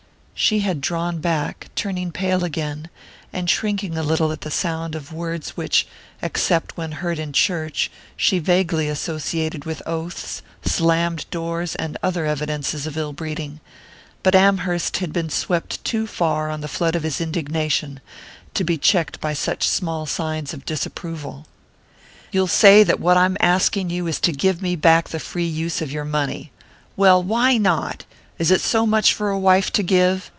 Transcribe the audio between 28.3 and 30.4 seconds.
Is it so much for a wife to give?